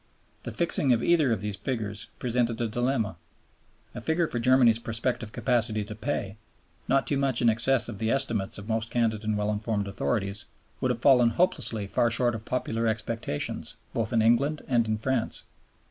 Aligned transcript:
The 0.41 0.51
fixing 0.51 0.93
of 0.93 1.03
either 1.03 1.31
of 1.31 1.41
these 1.41 1.57
figures 1.57 2.07
presented 2.17 2.59
a 2.59 2.67
dilemma. 2.67 3.17
A 3.93 4.01
figure 4.01 4.27
for 4.27 4.39
Germany's 4.39 4.79
prospective 4.79 5.31
capacity 5.31 5.83
to 5.83 5.93
pay, 5.93 6.37
not 6.87 7.05
too 7.05 7.17
much 7.19 7.39
in 7.39 7.49
excess 7.51 7.87
of 7.87 7.99
the 7.99 8.09
estimates 8.09 8.57
of 8.57 8.67
most 8.67 8.89
candid 8.89 9.23
and 9.23 9.37
well 9.37 9.51
informed 9.51 9.87
authorities, 9.87 10.45
would 10.79 10.89
have 10.89 11.03
fallen 11.03 11.29
hopelessly 11.29 11.85
far 11.85 12.09
short 12.09 12.33
of 12.33 12.45
popular 12.45 12.87
expectations 12.87 13.75
both 13.93 14.11
in 14.11 14.23
England 14.23 14.63
and 14.67 14.87
in 14.87 14.97
France. 14.97 15.43